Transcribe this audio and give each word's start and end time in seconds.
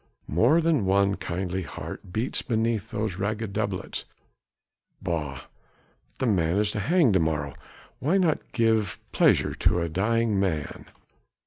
More 0.27 0.61
than 0.61 0.85
one 0.87 1.13
kindly 1.13 1.61
heart 1.61 2.11
beats 2.11 2.41
beneath 2.41 2.89
these 2.89 3.19
ragged 3.19 3.53
doublets. 3.53 4.05
Bah! 4.99 5.41
the 6.17 6.25
man 6.25 6.57
is 6.57 6.71
to 6.71 6.79
hang 6.79 7.13
to 7.13 7.19
morrow, 7.19 7.53
why 7.99 8.17
not 8.17 8.51
give 8.51 8.97
pleasure 9.11 9.53
to 9.53 9.79
a 9.79 9.89
dying 9.89 10.39
man? 10.39 10.87